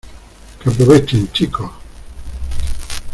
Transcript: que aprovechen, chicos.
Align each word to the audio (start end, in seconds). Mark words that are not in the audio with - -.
que 0.59 0.67
aprovechen, 0.67 1.29
chicos. 1.31 1.69